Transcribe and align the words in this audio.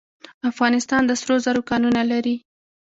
افغانستان 0.51 1.01
د 1.05 1.11
سرو 1.21 1.35
زرو 1.45 1.61
کانونه 1.69 2.01
لري 2.11 2.35